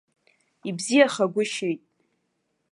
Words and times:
Ибзиахагәышьеит. 0.69 1.81